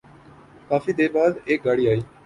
[0.69, 2.01] کافی دیر بعد ایک گاڑی آئی۔